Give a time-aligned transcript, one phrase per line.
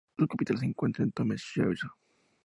[0.17, 1.87] Su capital se encuentra en Tomelloso.